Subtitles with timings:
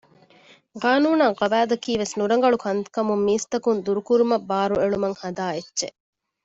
[0.81, 5.97] ޤާނޫނާއި ޤަވާއިދަކީ ވެސް ނުރަނގަޅު ކަންކަމުން މީސްތަކުން ދުރުކުރުމަށް ބާރުއެޅުމަށް ހަދާ އެއްޗެއް